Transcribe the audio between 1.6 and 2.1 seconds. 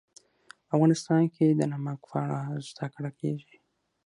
نمک